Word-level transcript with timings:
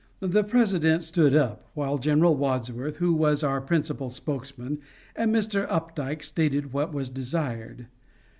The 0.19 0.43
President 0.43 1.03
stood 1.03 1.35
up 1.35 1.69
while 1.75 1.99
General 1.99 2.35
Wadsworth, 2.35 2.97
who 2.97 3.13
was 3.13 3.43
our 3.43 3.61
principal 3.61 4.09
spokesman, 4.09 4.79
and 5.15 5.31
Mr. 5.31 5.69
Opdyke 5.69 6.23
stated 6.23 6.73
what 6.73 6.91
was 6.91 7.07
desired. 7.07 7.85